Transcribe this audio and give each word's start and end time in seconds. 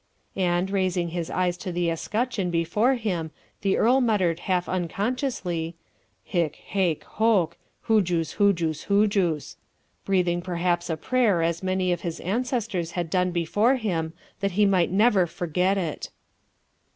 And, 0.35 0.71
raising 0.71 1.09
his 1.09 1.29
eyes 1.29 1.57
to 1.57 1.71
the 1.71 1.91
escutcheon 1.91 2.49
before 2.49 2.95
him, 2.95 3.29
the 3.61 3.77
earl 3.77 4.01
murmured 4.01 4.39
half 4.39 4.67
unconsciously, 4.67 5.75
"Hic, 6.23 6.55
haec, 6.73 7.03
hoc, 7.03 7.55
hujus, 7.87 8.37
hujus, 8.37 8.85
hujus," 8.85 9.57
breathing 10.03 10.41
perhaps 10.41 10.89
a 10.89 10.97
prayer 10.97 11.43
as 11.43 11.61
many 11.61 11.91
of 11.91 12.01
his 12.01 12.19
ancestors 12.21 12.93
had 12.93 13.11
done 13.11 13.29
before 13.29 13.75
him 13.75 14.13
that 14.39 14.53
he 14.53 14.65
might 14.65 14.89
never 14.89 15.27
forget 15.27 15.77
it. 15.77 16.09